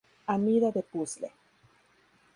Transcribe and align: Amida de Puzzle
Amida 0.25 0.71
de 0.71 0.81
Puzzle 0.81 1.29